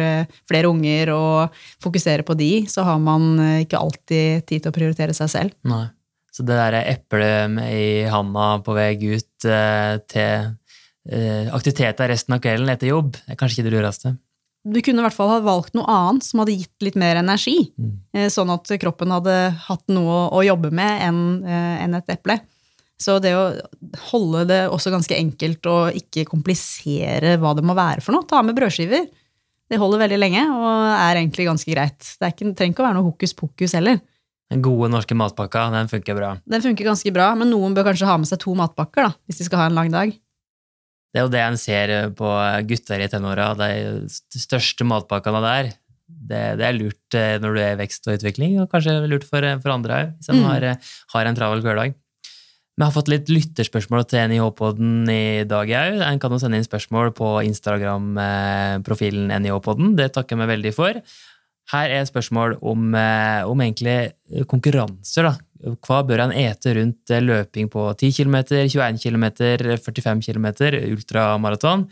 flere 0.49 0.71
unger 0.71 1.11
og 1.13 1.59
fokusere 1.83 2.25
på 2.25 2.37
de, 2.39 2.53
så 2.71 2.85
har 2.87 3.01
man 3.03 3.35
ikke 3.65 3.81
alltid 3.81 4.47
tid 4.47 4.63
til 4.63 4.71
å 4.71 4.77
prioritere 4.77 5.13
seg 5.17 5.29
selv. 5.35 5.57
Nei. 5.69 5.85
Så 6.33 6.45
det 6.47 6.57
derre 6.57 6.81
eplet 6.89 7.59
i 7.69 7.87
handa 8.09 8.57
på 8.65 8.73
vei 8.73 8.91
ut 8.97 9.45
eh, 9.45 9.99
til 10.09 10.53
eh, 11.09 11.49
aktiviteter 11.53 12.09
resten 12.09 12.33
av 12.33 12.41
kvelden 12.41 12.71
etter 12.73 12.89
jobb 12.89 13.19
er 13.27 13.37
kanskje 13.37 13.61
ikke 13.61 13.69
det 13.69 13.75
lureste. 13.75 14.15
Du 14.63 14.79
kunne 14.79 15.03
i 15.03 15.05
hvert 15.05 15.15
fall 15.15 15.29
ha 15.29 15.41
valgt 15.43 15.75
noe 15.75 15.85
annet 15.91 16.25
som 16.25 16.39
hadde 16.41 16.55
gitt 16.55 16.85
litt 16.87 16.97
mer 16.97 17.19
energi. 17.19 17.57
Mm. 17.77 17.93
eh, 18.15 18.29
Sånn 18.33 18.49
at 18.53 18.71
kroppen 18.81 19.13
hadde 19.13 19.35
hatt 19.67 19.85
noe 19.93 20.23
å 20.33 20.41
jobbe 20.45 20.71
med 20.73 21.05
enn 21.05 21.21
en 21.45 21.99
et 21.99 22.15
eple. 22.15 22.39
Så 23.03 23.17
det 23.21 23.33
å 23.35 23.49
holde 24.11 24.45
det 24.49 24.61
også 24.71 24.93
ganske 24.93 25.17
enkelt 25.17 25.67
og 25.69 25.97
ikke 25.97 26.25
komplisere 26.29 27.35
hva 27.41 27.51
det 27.57 27.65
må 27.65 27.75
være 27.77 28.01
for 28.05 28.15
noe, 28.15 28.25
ta 28.29 28.41
med 28.45 28.55
brødskiver. 28.57 29.05
Det 29.69 29.79
holder 29.81 30.03
veldig 30.05 30.19
lenge 30.21 30.43
og 30.53 30.71
er 30.93 31.19
egentlig 31.19 31.47
ganske 31.49 31.71
greit. 31.71 31.99
Det, 32.01 32.25
er 32.25 32.33
ikke, 32.33 32.47
det 32.49 32.57
trenger 32.59 32.75
ikke 32.75 32.83
å 32.83 32.87
være 32.87 32.97
noe 32.99 33.09
hokus 33.09 33.35
pokus 33.37 33.75
heller. 33.77 33.99
Den 34.51 34.61
gode 34.61 34.89
norske 34.91 35.15
matpakka, 35.17 35.69
den 35.73 35.87
funker 35.89 36.15
bra. 36.17 36.33
Den 36.49 36.61
funker 36.61 36.85
ganske 36.91 37.13
bra, 37.15 37.31
men 37.39 37.49
noen 37.49 37.73
bør 37.73 37.87
kanskje 37.89 38.09
ha 38.09 38.17
med 38.21 38.27
seg 38.29 38.41
to 38.43 38.53
matpakker 38.59 39.07
da, 39.07 39.13
hvis 39.27 39.39
de 39.41 39.47
skal 39.47 39.63
ha 39.63 39.69
en 39.71 39.77
lang 39.77 39.89
dag. 39.93 40.11
Det 41.13 41.21
er 41.21 41.25
jo 41.27 41.31
det 41.33 41.41
en 41.45 41.57
ser 41.61 41.91
på 42.17 42.29
gutter 42.69 43.01
i 43.05 43.07
tenåra. 43.09 43.51
De 43.57 43.69
største 44.09 44.85
matpakkene 44.89 45.41
der, 45.45 45.71
det, 46.09 46.43
det 46.59 46.65
er 46.67 46.77
lurt 46.77 47.17
eh, 47.17 47.35
når 47.41 47.53
du 47.55 47.59
er 47.63 47.73
i 47.75 47.81
vekst 47.83 48.07
og 48.09 48.17
utvikling, 48.19 48.59
og 48.61 48.69
kanskje 48.71 48.95
lurt 49.09 49.25
for, 49.29 49.45
for 49.63 49.73
andre 49.73 49.99
òg, 50.03 50.15
hvis 50.19 50.29
en 50.33 50.41
Mm. 50.41 50.47
har, 50.49 50.65
har 51.13 51.25
en 51.29 51.35
travel 51.37 51.61
hverdag. 51.65 51.93
Vi 52.73 52.81
har 52.81 52.93
fått 52.95 53.09
litt 53.11 53.27
lytterspørsmål 53.29 54.07
til 54.09 54.23
NIH-podden 54.31 55.03
i 55.13 55.43
dag 55.45 55.69
òg. 55.69 55.99
En 56.01 56.17
kan 56.21 56.33
jo 56.33 56.39
sende 56.41 56.57
inn 56.57 56.65
spørsmål 56.65 57.11
på 57.13 57.27
Instagram-profilen 57.45 59.29
NIH-podden. 59.43 59.93
Det 59.99 60.09
takker 60.15 60.39
vi 60.41 60.47
veldig 60.49 60.73
for. 60.73 60.97
Her 61.71 61.89
er 61.89 62.03
et 62.03 62.11
spørsmål 62.11 62.57
om, 62.61 62.93
eh, 62.95 63.41
om 63.47 63.61
egentlig 63.63 64.13
konkurranser. 64.49 65.29
Da. 65.29 65.73
Hva 65.85 66.01
bør 66.03 66.25
en 66.25 66.35
ete 66.35 66.75
rundt 66.75 67.11
eh, 67.13 67.23
løping 67.23 67.69
på 67.71 67.85
10 67.95 68.11
km, 68.17 68.37
21 68.67 68.99
km, 68.99 69.25
45 69.79 70.23
km, 70.25 70.47
ultramaraton, 70.91 71.85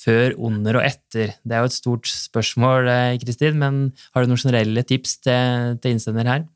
før, 0.00 0.32
under 0.38 0.80
og 0.80 0.86
etter? 0.88 1.34
Det 1.44 1.56
er 1.56 1.64
jo 1.64 1.68
et 1.68 1.76
stort 1.76 2.08
spørsmål, 2.08 2.88
eh, 2.88 3.18
Kristin, 3.20 3.58
men 3.60 3.82
har 4.14 4.24
du 4.24 4.32
noen 4.32 4.40
generelle 4.40 4.84
tips 4.88 5.18
til, 5.26 5.76
til 5.82 5.96
innsender 5.96 6.30
her? 6.30 6.46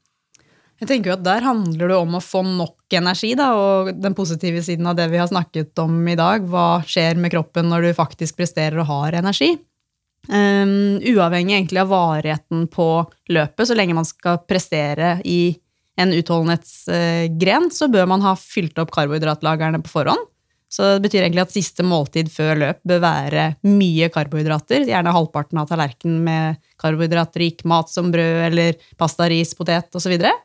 Jeg 0.82 0.88
tenker 0.90 1.12
jo 1.12 1.14
at 1.14 1.22
Der 1.22 1.44
handler 1.46 1.92
det 1.92 1.96
om 1.96 2.16
å 2.18 2.24
få 2.24 2.40
nok 2.42 2.96
energi, 2.96 3.36
da, 3.38 3.52
og 3.54 3.92
den 4.02 4.16
positive 4.18 4.64
siden 4.64 4.88
av 4.90 4.96
det 4.98 5.06
vi 5.12 5.20
har 5.20 5.28
snakket 5.30 5.78
om 5.78 6.00
i 6.08 6.16
dag. 6.18 6.48
Hva 6.48 6.82
skjer 6.88 7.20
med 7.20 7.30
kroppen 7.36 7.68
når 7.70 7.86
du 7.86 7.92
faktisk 7.94 8.40
presterer 8.40 8.80
og 8.82 8.88
har 8.88 9.20
energi? 9.20 9.52
Um, 10.30 11.00
uavhengig 11.02 11.56
egentlig 11.56 11.80
av 11.82 11.90
varigheten 11.90 12.68
på 12.70 12.88
løpet, 13.34 13.66
så 13.68 13.74
lenge 13.74 13.96
man 13.98 14.06
skal 14.06 14.38
prestere 14.46 15.16
i 15.26 15.56
en 16.00 16.12
utholdenhetsgren, 16.14 17.70
så 17.74 17.88
bør 17.92 18.06
man 18.08 18.22
ha 18.24 18.36
fylt 18.38 18.78
opp 18.80 18.92
karbohydratlagrene 18.94 19.82
på 19.82 19.92
forhånd. 19.92 20.28
Så 20.72 20.94
det 20.94 21.02
betyr 21.04 21.26
egentlig 21.26 21.42
at 21.42 21.52
siste 21.52 21.84
måltid 21.84 22.30
før 22.32 22.56
løp 22.62 22.78
bør 22.88 23.02
være 23.02 23.42
mye 23.68 24.08
karbohydrater. 24.14 24.86
Gjerne 24.88 25.12
halvparten 25.12 25.60
av 25.60 25.68
tallerkenen 25.68 26.22
med 26.24 26.62
karbohydratrik 26.80 27.60
mat 27.68 27.92
som 27.92 28.08
brød 28.14 28.38
eller 28.46 28.78
pasta, 28.96 29.26
ris, 29.28 29.52
potet 29.58 29.92
osv. 29.98 30.14
Eh, 30.16 30.40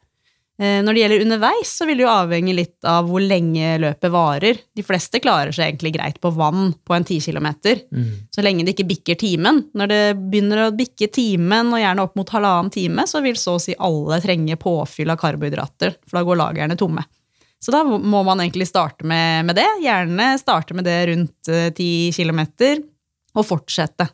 Når 0.57 0.89
det 0.89 1.01
gjelder 1.03 1.21
underveis, 1.21 1.69
så 1.69 1.85
vil 1.85 1.99
det 1.99 2.05
jo 2.07 2.09
avhenge 2.09 2.53
litt 2.57 2.85
av 2.89 3.05
hvor 3.05 3.21
lenge 3.21 3.75
løpet 3.77 4.09
varer. 4.09 4.57
De 4.73 4.81
fleste 4.81 5.19
klarer 5.21 5.53
seg 5.53 5.67
egentlig 5.67 5.91
greit 5.93 6.17
på 6.23 6.31
vann 6.33 6.71
på 6.81 6.95
en 6.95 7.05
10 7.05 7.27
km, 7.27 7.49
så 8.33 8.41
lenge 8.41 8.65
det 8.65 8.73
ikke 8.73 8.87
bikker 8.89 9.19
timen. 9.21 9.59
Når 9.77 9.91
det 9.91 10.01
begynner 10.17 10.63
å 10.63 10.71
bikke 10.73 11.11
timen, 11.13 11.69
og 11.69 11.83
gjerne 11.83 12.07
opp 12.07 12.17
mot 12.17 12.33
halvannen 12.33 12.73
time, 12.73 13.05
så 13.05 13.21
vil 13.21 13.37
så 13.37 13.53
å 13.59 13.61
si 13.61 13.77
alle 13.77 14.17
trenge 14.23 14.57
påfyll 14.57 15.13
av 15.13 15.21
karbohydrater, 15.21 15.93
for 16.09 16.17
da 16.17 16.25
går 16.25 16.41
lagrene 16.41 16.79
tomme. 16.79 17.05
Så 17.61 17.73
da 17.73 17.83
må 17.85 18.23
man 18.25 18.41
egentlig 18.41 18.67
starte 18.69 19.05
med, 19.05 19.45
med 19.45 19.57
det. 19.57 19.67
Gjerne 19.85 20.33
starte 20.41 20.73
med 20.77 20.89
det 20.89 20.99
rundt 21.11 21.53
ti 21.77 21.91
10 22.09 22.17
km, 22.17 22.41
og 23.37 23.45
fortsette. 23.45 24.09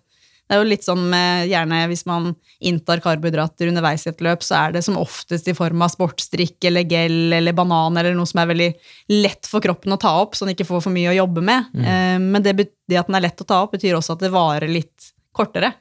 Det 0.53 0.59
er 0.59 0.61
jo 0.61 0.69
litt 0.69 0.85
sånn 0.85 1.07
med 1.09 1.47
gjerne 1.49 1.79
hvis 1.89 2.03
man 2.05 2.27
inntar 2.61 3.01
karbohydrater 3.01 3.71
underveis 3.71 4.03
i 4.05 4.11
et 4.11 4.19
løp, 4.21 4.43
så 4.45 4.59
er 4.59 4.75
det 4.75 4.83
som 4.85 4.99
oftest 5.01 5.47
i 5.49 5.55
form 5.57 5.81
av 5.81 5.89
sportsdrikk 5.89 6.67
eller 6.69 6.85
gel 6.85 7.33
eller 7.39 7.55
banan 7.57 7.97
eller 7.97 8.13
noe 8.13 8.29
som 8.29 8.43
er 8.43 8.51
veldig 8.51 8.67
lett 9.15 9.49
for 9.49 9.65
kroppen 9.65 9.95
å 9.95 9.97
ta 9.97 10.11
opp, 10.21 10.37
så 10.37 10.45
den 10.45 10.53
ikke 10.53 10.67
får 10.69 10.83
for 10.85 10.93
mye 10.93 11.09
å 11.09 11.15
jobbe 11.17 11.41
med. 11.41 11.73
Mm. 11.73 12.29
Men 12.35 12.45
det, 12.45 12.53
det 12.85 12.99
at 13.01 13.09
den 13.09 13.17
er 13.17 13.25
lett 13.25 13.41
å 13.41 13.49
ta 13.49 13.63
opp, 13.65 13.73
betyr 13.73 13.97
også 13.97 14.13
at 14.13 14.27
det 14.27 14.29
varer 14.35 14.69
litt 14.69 15.09
kortere. 15.33 15.73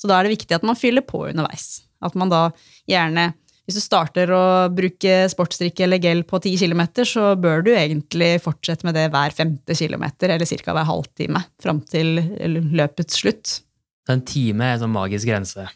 Så 0.00 0.08
da 0.08 0.16
er 0.16 0.24
det 0.24 0.38
viktig 0.38 0.56
at 0.56 0.64
man 0.64 0.78
fyller 0.78 1.04
på 1.04 1.26
underveis. 1.28 1.82
At 2.00 2.16
man 2.16 2.32
da 2.32 2.46
gjerne 2.88 3.34
hvis 3.68 3.76
du 3.76 3.84
starter 3.84 4.30
å 4.32 4.42
bruke 4.72 5.26
sportsdrikke 5.28 5.84
eller 5.84 6.00
gel 6.00 6.22
på 6.24 6.38
10 6.40 6.56
km, 6.56 6.86
så 7.04 7.34
bør 7.36 7.66
du 7.66 7.74
egentlig 7.74 8.38
fortsette 8.40 8.88
med 8.88 8.96
det 8.96 9.10
hver 9.12 9.34
femte 9.36 9.76
kilometer, 9.76 10.32
eller 10.32 10.48
ca. 10.48 10.72
hver 10.72 10.88
halvtime, 10.88 11.42
fram 11.60 11.82
til 11.84 12.16
løpets 12.72 13.20
slutt. 13.20 13.58
Så 14.08 14.14
en 14.16 14.24
time 14.24 14.64
er 14.64 14.78
en 14.78 14.86
sånn 14.86 14.94
magisk 14.94 15.28
grense. 15.28 15.66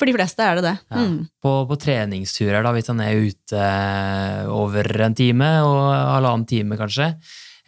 For 0.00 0.08
de 0.08 0.14
fleste 0.16 0.40
er 0.40 0.56
det 0.56 0.64
det. 0.64 0.74
Ja. 0.88 1.02
Mm. 1.04 1.18
På, 1.44 1.50
på 1.68 1.76
treningsturer, 1.78 2.64
da, 2.64 2.72
hvis 2.74 2.88
han 2.88 3.02
er 3.04 3.26
ute 3.28 3.60
eh, 3.60 4.48
over 4.48 4.88
en 5.04 5.14
time 5.14 5.50
og 5.68 5.82
halvannen 5.92 6.46
time, 6.48 6.78
kanskje, 6.80 7.12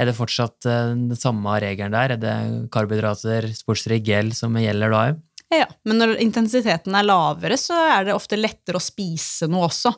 er 0.00 0.08
det 0.08 0.16
fortsatt 0.16 0.66
eh, 0.66 0.88
den 0.96 1.20
samme 1.20 1.58
regelen 1.62 1.92
der? 1.92 2.16
Er 2.16 2.22
det 2.22 2.34
karbohydrater, 2.72 3.50
sportsdrikk, 3.60 4.08
gel 4.08 4.32
som 4.34 4.56
gjelder 4.56 4.96
da 4.96 5.04
òg? 5.10 5.22
Ja, 5.54 5.68
men 5.86 6.00
når 6.00 6.16
intensiteten 6.24 6.96
er 6.98 7.06
lavere, 7.06 7.60
så 7.60 7.76
er 7.92 8.08
det 8.08 8.16
ofte 8.16 8.40
lettere 8.40 8.80
å 8.80 8.82
spise 8.82 9.46
noe 9.52 9.68
også. 9.68 9.92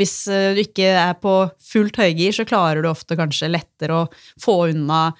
Hvis 0.00 0.16
eh, 0.32 0.54
du 0.56 0.64
ikke 0.64 0.88
er 0.96 1.14
på 1.20 1.36
fullt 1.68 2.00
høygir, 2.00 2.32
så 2.34 2.48
klarer 2.48 2.80
du 2.80 2.90
ofte 2.90 3.20
kanskje 3.20 3.52
lettere 3.52 4.02
å 4.02 4.08
få 4.40 4.64
unna 4.72 5.10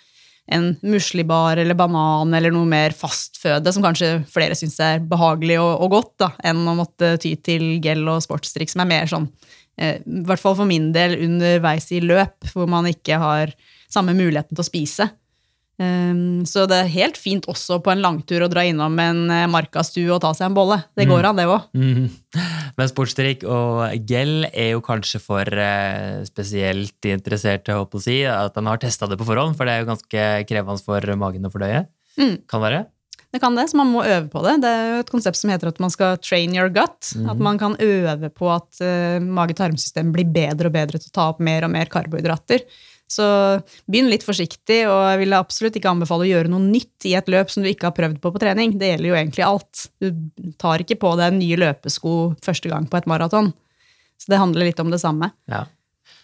en 0.48 0.70
muslibar 0.82 1.60
eller 1.60 1.76
banan 1.76 2.32
eller 2.34 2.52
noe 2.54 2.68
mer 2.68 2.94
fastføde, 2.96 3.72
som 3.74 3.84
kanskje 3.84 4.14
flere 4.32 4.56
syns 4.56 4.78
er 4.80 5.02
behagelig 5.04 5.58
og, 5.60 5.72
og 5.84 5.92
godt, 5.92 6.12
da, 6.24 6.30
enn 6.48 6.64
å 6.64 6.76
måtte 6.78 7.14
ty 7.22 7.34
til 7.44 7.66
gel 7.84 8.06
og 8.08 8.22
sportsdrikk, 8.24 8.72
som 8.72 8.84
er 8.84 8.90
mer 8.90 9.10
sånn, 9.10 9.28
eh, 9.76 10.00
i 10.00 10.24
hvert 10.28 10.42
fall 10.42 10.56
for 10.58 10.68
min 10.68 10.90
del, 10.96 11.18
underveis 11.26 11.90
i 11.92 12.00
løp, 12.04 12.48
hvor 12.54 12.70
man 12.70 12.88
ikke 12.88 13.20
har 13.20 13.52
samme 13.92 14.16
muligheten 14.16 14.56
til 14.56 14.64
å 14.64 14.68
spise. 14.68 15.10
Um, 15.78 16.42
så 16.42 16.64
det 16.66 16.74
er 16.74 16.90
helt 16.90 17.18
fint 17.20 17.46
også 17.46 17.76
på 17.84 17.92
en 17.92 18.02
langtur 18.02 18.42
å 18.42 18.48
dra 18.50 18.64
innom 18.66 18.96
en 18.98 19.20
eh, 19.30 19.44
markastue 19.46 20.10
og 20.10 20.18
ta 20.24 20.32
seg 20.34 20.48
en 20.48 20.56
bolle. 20.56 20.80
Det 20.98 21.06
går 21.06 21.28
an, 21.28 21.38
det 21.38 21.46
òg. 21.46 21.68
Mm. 21.78 22.08
Men 22.78 22.90
sportsdrikk 22.90 23.46
og 23.46 23.84
gel 24.10 24.48
er 24.50 24.72
jo 24.72 24.82
kanskje 24.82 25.22
for 25.22 25.46
eh, 25.46 26.26
spesielt 26.26 27.10
interesserte, 27.10 27.78
håper 27.78 27.98
jeg 27.98 28.02
å 28.02 28.06
si, 28.08 28.18
at 28.32 28.58
han 28.58 28.70
har 28.70 28.82
testa 28.82 29.06
det 29.06 29.20
på 29.20 29.28
forhånd, 29.28 29.54
for 29.58 29.70
det 29.70 29.76
er 29.76 29.84
jo 29.84 29.92
ganske 29.92 30.28
krevende 30.50 30.82
for 30.82 31.18
magen 31.20 31.46
å 31.46 31.54
fordøye. 31.54 31.86
Mm. 32.18 32.40
Kan 32.50 32.64
være. 32.66 32.84
Det 33.28 33.42
kan 33.42 33.54
det, 33.54 33.66
så 33.68 33.76
man 33.76 33.90
må 33.92 34.02
øve 34.02 34.26
på 34.32 34.42
det. 34.46 34.54
Det 34.64 34.68
er 34.72 34.86
jo 34.88 35.00
et 35.02 35.10
konsept 35.12 35.36
som 35.36 35.50
heter 35.52 35.68
at 35.68 35.80
man 35.82 35.92
skal 35.92 36.16
train 36.24 36.54
your 36.56 36.70
gut. 36.72 37.10
Mm. 37.12 37.26
At 37.28 37.42
man 37.44 37.58
kan 37.60 37.76
øve 37.84 38.30
på 38.32 38.48
at 38.50 38.80
uh, 38.80 39.18
mage-tarmsystemet 39.20 40.14
blir 40.14 40.30
bedre 40.32 40.70
og 40.70 40.76
bedre 40.78 41.00
til 41.00 41.12
å 41.12 41.16
ta 41.18 41.26
opp 41.34 41.42
mer 41.44 41.66
og 41.66 41.74
mer 41.74 41.92
karbohydrater. 41.92 42.64
Så 43.08 43.24
begynn 43.88 44.10
litt 44.12 44.26
forsiktig, 44.26 44.82
og 44.84 44.98
jeg 45.08 45.22
vil 45.22 45.36
absolutt 45.38 45.78
ikke 45.80 45.88
anbefale 45.88 46.26
å 46.26 46.28
gjøre 46.28 46.52
noe 46.52 46.60
nytt 46.60 47.06
i 47.08 47.14
et 47.16 47.30
løp 47.32 47.48
som 47.52 47.64
du 47.64 47.70
ikke 47.70 47.88
har 47.88 47.96
prøvd 47.96 48.20
på 48.20 48.32
på 48.34 48.42
trening. 48.42 48.74
Det 48.76 48.92
gjelder 48.92 49.08
jo 49.08 49.16
egentlig 49.16 49.46
alt. 49.46 49.86
Du 49.96 50.52
tar 50.60 50.84
ikke 50.84 50.98
på 51.00 51.14
deg 51.20 51.38
nye 51.38 51.56
løpesko 51.64 52.18
første 52.44 52.68
gang 52.68 52.88
på 52.90 53.00
et 53.00 53.08
maraton. 53.08 53.50
Så 54.20 54.32
det 54.32 54.42
handler 54.42 54.68
litt 54.68 54.82
om 54.82 54.92
det 54.92 55.00
samme. 55.00 55.30
Ja. 55.48 55.64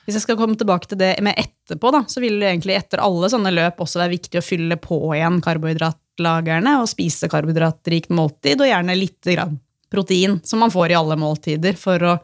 Hvis 0.05 0.19
jeg 0.19 0.27
skal 0.27 0.37
komme 0.37 0.59
tilbake 0.61 0.91
til 0.91 1.01
det 1.01 1.15
med 1.25 1.39
etterpå, 1.41 1.89
da, 1.95 2.03
så 2.11 2.21
vil 2.21 2.37
det 2.41 2.51
egentlig 2.51 2.77
etter 2.77 3.01
alle 3.01 3.31
sånne 3.33 3.53
løp 3.55 3.81
også 3.81 4.03
være 4.03 4.17
viktig 4.19 4.41
å 4.41 4.45
fylle 4.45 4.77
på 4.77 4.99
igjen 5.17 5.41
karbohydratlagrene 5.45 6.77
og 6.83 6.91
spise 6.91 7.31
karbohydratrikt 7.33 8.13
måltid, 8.13 8.61
og 8.61 8.69
gjerne 8.69 8.99
litt 8.99 9.33
grann 9.33 9.57
protein, 9.95 10.37
som 10.45 10.61
man 10.61 10.73
får 10.75 10.93
i 10.93 10.99
alle 10.99 11.17
måltider, 11.17 11.79
for 11.81 12.05
å 12.05 12.15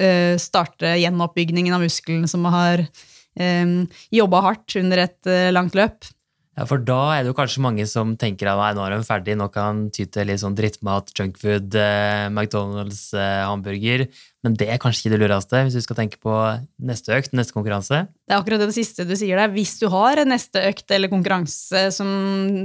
eh, 0.00 0.34
starte 0.40 0.96
gjenoppbyggingen 0.98 1.76
av 1.76 1.84
muskelen 1.84 2.26
som 2.30 2.46
har 2.50 2.82
eh, 2.82 3.08
jobba 4.12 4.42
hardt 4.44 4.76
under 4.76 5.04
et 5.06 5.30
eh, 5.30 5.50
langt 5.54 5.76
løp. 5.78 6.04
Ja, 6.52 6.66
for 6.68 6.82
da 6.84 6.98
er 7.14 7.22
det 7.24 7.30
jo 7.30 7.36
kanskje 7.38 7.62
mange 7.64 7.84
som 7.88 8.10
tenker 8.20 8.50
at 8.50 8.58
nei, 8.60 8.72
nå 8.76 8.82
er 8.84 8.92
de 8.92 9.06
ferdig, 9.08 9.36
nå 9.40 9.46
kan 9.54 9.68
han 9.70 9.78
ty 9.94 10.04
til 10.04 10.28
litt 10.28 10.42
sånn 10.42 10.56
drittmat, 10.56 11.08
junkfood, 11.16 11.72
eh, 11.80 12.26
McDonald's, 12.28 13.06
eh, 13.16 13.40
hamburger. 13.48 14.04
Men 14.44 14.58
det 14.60 14.68
er 14.68 14.80
kanskje 14.82 15.06
ikke 15.06 15.14
det 15.14 15.20
lureste 15.22 15.62
hvis 15.64 15.78
du 15.78 15.80
skal 15.80 15.96
tenke 15.96 16.20
på 16.20 16.34
neste 16.84 17.14
økt, 17.16 17.32
neste 17.32 17.56
konkurranse. 17.56 18.02
Det 18.28 18.34
er 18.34 18.42
akkurat 18.42 18.60
det 18.60 18.74
siste 18.76 19.06
du 19.08 19.14
sier 19.16 19.40
der. 19.40 19.54
Hvis 19.54 19.78
du 19.80 19.86
har 19.88 20.20
neste 20.28 20.60
økt 20.68 20.92
eller 20.92 21.08
konkurranse 21.12 21.86
som 21.96 22.10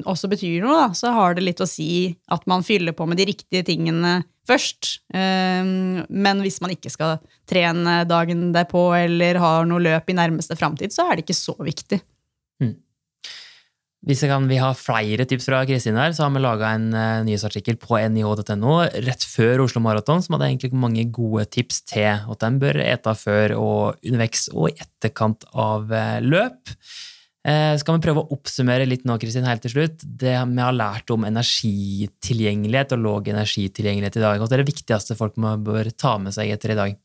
også 0.04 0.28
betyr 0.36 0.66
noe, 0.66 0.82
da, 0.82 0.90
så 0.98 1.14
har 1.16 1.38
det 1.38 1.46
litt 1.46 1.64
å 1.64 1.70
si 1.70 2.18
at 2.28 2.44
man 2.50 2.68
fyller 2.68 2.98
på 2.98 3.08
med 3.08 3.22
de 3.22 3.30
riktige 3.32 3.64
tingene 3.72 4.20
først. 4.48 5.00
Um, 5.14 6.04
Men 6.10 6.44
hvis 6.44 6.60
man 6.64 6.76
ikke 6.76 6.92
skal 6.92 7.22
trene 7.48 8.02
dagen 8.08 8.52
derpå 8.56 8.90
eller 9.00 9.40
har 9.40 9.68
noe 9.68 9.84
løp 9.84 10.12
i 10.12 10.18
nærmeste 10.18 10.60
framtid, 10.60 10.92
så 10.92 11.08
er 11.08 11.16
det 11.16 11.28
ikke 11.28 11.40
så 11.40 11.56
viktig. 11.60 12.02
Hvis 14.06 14.22
jeg 14.22 14.30
kan, 14.30 14.46
vi 14.46 14.60
har 14.62 14.78
flere 14.78 15.26
tips 15.28 15.48
fra 15.50 15.64
Kristin 15.66 15.98
her, 15.98 16.14
så 16.14 16.28
har 16.28 16.36
vi 16.36 16.44
laga 16.44 16.70
en 16.78 16.92
uh, 16.94 17.26
nyhetsartikkel 17.26 17.80
på 17.82 17.98
nih.no 18.14 18.76
rett 19.08 19.26
før 19.26 19.66
Oslo 19.66 19.82
Maraton, 19.84 20.22
som 20.22 20.38
hadde 20.38 20.52
egentlig 20.52 20.72
mange 20.78 21.08
gode 21.10 21.48
tips 21.50 21.82
til 21.90 22.12
at 22.14 22.44
den 22.44 22.60
bør 22.62 22.78
ete 22.86 23.16
før 23.18 23.58
og 23.58 24.06
underveis 24.06 24.48
og 24.54 24.70
i 24.70 24.78
etterkant 24.86 25.48
av 25.58 25.90
uh, 25.90 26.18
løp. 26.22 26.78
Eh, 27.48 27.74
skal 27.80 27.96
vi 27.96 28.04
prøve 28.04 28.26
å 28.26 28.36
oppsummere 28.36 28.88
litt 28.90 29.06
nå, 29.08 29.16
Kristin, 29.22 29.46
helt 29.48 29.64
til 29.64 29.72
slutt. 29.72 30.04
Det 30.04 30.36
vi 30.36 30.60
har 30.60 30.76
lært 30.76 31.12
om 31.16 31.24
energitilgjengelighet 31.30 32.96
og 32.98 33.04
låg 33.06 33.30
energitilgjengelighet 33.32 34.20
i 34.20 34.24
dag. 34.26 34.42
Hva 34.42 34.50
er 34.52 34.64
det 34.64 34.72
viktigste 34.74 35.16
folk 35.16 35.38
bør 35.40 35.88
ta 35.96 36.18
med 36.20 36.36
seg 36.36 36.52
etter 36.52 36.76
i 36.76 36.80
dag? 36.80 36.98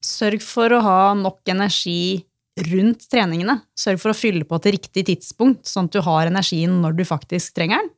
Sørg 0.00 0.44
for 0.46 0.72
å 0.72 0.82
ha 0.84 1.00
nok 1.18 1.42
energi 1.50 2.22
rundt 2.68 3.06
treningene. 3.10 3.60
Sørg 3.78 4.00
for 4.02 4.12
å 4.12 4.16
fylle 4.16 4.46
på 4.48 4.58
til 4.62 4.76
riktig 4.76 5.06
tidspunkt, 5.08 5.64
sånn 5.68 5.88
at 5.90 5.96
du 5.96 6.02
har 6.06 6.30
energien 6.30 6.80
når 6.82 6.98
du 6.98 7.06
faktisk 7.08 7.56
trenger 7.56 7.82
den. 7.82 7.90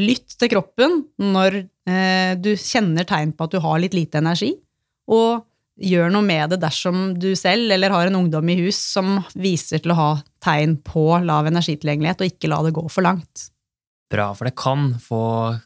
Lytt 0.00 0.36
til 0.38 0.50
kroppen 0.52 1.00
når 1.18 1.62
eh, 1.90 2.34
du 2.38 2.52
kjenner 2.54 3.06
tegn 3.08 3.32
på 3.34 3.46
at 3.46 3.54
du 3.56 3.62
har 3.64 3.80
litt 3.82 3.96
lite 3.96 4.20
energi. 4.22 4.52
Og 5.10 5.42
gjør 5.80 6.12
noe 6.12 6.26
med 6.26 6.52
det 6.52 6.60
dersom 6.62 7.14
du 7.18 7.32
selv 7.38 7.72
eller 7.72 7.92
har 7.94 8.10
en 8.10 8.18
ungdom 8.20 8.50
i 8.52 8.58
hus 8.60 8.78
som 8.92 9.18
viser 9.32 9.80
til 9.82 9.94
å 9.94 9.98
ha 9.98 10.10
tegn 10.44 10.76
på 10.84 11.04
lav 11.24 11.48
energitilgjengelighet, 11.48 12.20
og 12.20 12.32
ikke 12.34 12.50
la 12.52 12.60
det 12.66 12.74
gå 12.76 12.84
for 12.92 13.06
langt. 13.06 13.48
Bra, 14.10 14.30
for 14.36 14.48
det 14.48 14.56
kan 14.58 14.92
få 15.02 15.22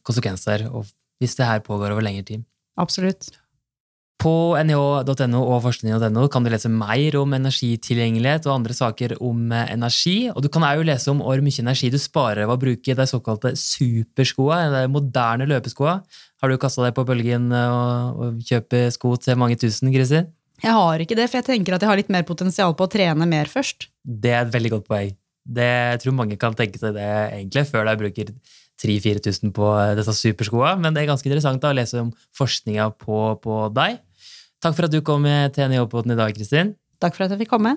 konsekvenser 0.07 0.69
hvis 1.23 1.39
det 1.39 1.49
her 1.49 1.65
pågår 1.65 1.95
over 1.95 2.05
lengre 2.05 2.27
tid. 2.29 2.45
Absolutt. 2.81 3.31
På 4.23 4.55
nih.no 4.57 5.41
og 5.43 5.59
forskning.no 5.67 6.27
kan 6.33 6.45
du 6.47 6.51
lese 6.53 6.71
mer 6.73 7.17
om 7.19 7.35
energitilgjengelighet 7.37 8.47
og 8.47 8.55
andre 8.55 8.77
saker 8.77 9.17
om 9.19 9.51
eh, 9.53 9.73
energi. 9.75 10.31
Og 10.31 10.45
du 10.45 10.49
kan 10.53 10.65
òg 10.65 10.85
lese 10.87 11.11
om 11.13 11.21
hvor 11.25 11.43
mye 11.45 11.65
energi 11.65 11.91
du 11.93 11.99
sparer 12.01 12.47
ved 12.47 12.55
å 12.55 12.61
bruke 12.61 12.97
de 12.97 13.09
såkalte 13.11 13.53
superskoa, 13.59 14.61
de 14.73 14.85
moderne 14.93 15.49
løpeskoa. 15.51 15.99
Har 16.41 16.53
du 16.53 16.61
kasta 16.63 16.87
deg 16.87 16.97
på 16.97 17.05
bølgen 17.09 17.51
eh, 17.53 17.75
og, 17.75 18.23
og 18.23 18.49
kjøpe 18.49 18.87
sko 18.95 19.17
til 19.21 19.39
mange 19.41 19.59
tusen, 19.61 19.93
Kristin? 19.95 20.31
Jeg 20.63 20.73
har 20.73 21.03
ikke 21.03 21.19
det, 21.19 21.27
for 21.29 21.41
jeg 21.41 21.49
tenker 21.51 21.77
at 21.77 21.83
jeg 21.83 21.91
har 21.91 21.99
litt 21.99 22.13
mer 22.15 22.25
potensial 22.29 22.73
på 22.79 22.87
å 22.87 22.91
trene 22.91 23.27
mer 23.29 23.51
først. 23.51 23.91
Det 24.05 24.33
er 24.33 24.45
et 24.47 24.55
veldig 24.55 24.77
godt 24.79 24.89
poeng. 24.89 25.15
Det, 25.45 25.67
jeg 25.67 26.01
tror 26.01 26.15
mange 26.17 26.39
kan 26.41 26.55
tenke 26.57 26.81
seg 26.81 26.95
det 26.97 27.05
egentlig 27.05 27.67
før 27.69 27.85
de 27.91 27.99
bruker 28.01 28.31
3000-4000 28.83 29.55
på 29.55 29.71
disse 29.99 30.17
superskoa, 30.19 30.75
men 30.81 30.95
det 30.95 31.05
er 31.05 31.11
ganske 31.13 31.29
interessant 31.29 31.63
da, 31.63 31.73
å 31.73 31.79
lese 31.79 32.03
om 32.03 32.13
forskninga 32.39 32.91
på, 32.99 33.21
på 33.45 33.59
deg. 33.77 34.01
Takk 34.65 34.77
for 34.77 34.89
at 34.89 34.95
du 34.95 35.03
kom 35.05 35.25
med 35.27 35.55
til 35.57 35.69
NIH-poden 35.71 36.15
i 36.15 36.19
dag, 36.19 36.33
Kristin. 36.37 36.75
Takk 37.03 37.17
for 37.17 37.27
at 37.27 37.35
jeg 37.35 37.45
fikk 37.45 37.53
komme. 37.53 37.77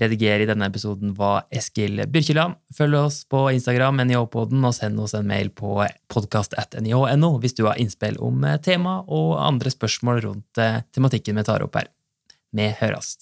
Rediger 0.00 0.40
i 0.40 0.46
denne 0.48 0.68
episoden 0.70 1.12
var 1.18 1.44
Eskil 1.52 2.00
Byrkjeland. 2.08 2.56
Følg 2.76 2.96
oss 2.96 3.18
på 3.28 3.44
Instagram, 3.52 4.00
NIH-poden, 4.06 4.62
og 4.64 4.76
send 4.76 5.02
oss 5.02 5.12
en 5.18 5.28
mail 5.28 5.52
på 5.52 5.74
podkast.nih.no 6.12 7.32
hvis 7.42 7.58
du 7.58 7.66
har 7.68 7.80
innspill 7.82 8.16
om 8.24 8.46
tema 8.64 9.02
og 9.04 9.36
andre 9.42 9.74
spørsmål 9.74 10.24
rundt 10.28 10.64
tematikken 10.94 11.42
vi 11.42 11.48
tar 11.48 11.66
opp 11.66 11.76
her. 11.82 11.92
Vi 12.52 12.72
høres. 12.80 13.18